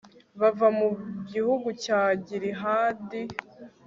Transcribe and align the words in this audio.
bava 0.39 0.67
mu 0.79 0.87
gihugu 1.31 1.69
cya 1.83 2.01
gilihadi 2.25 3.21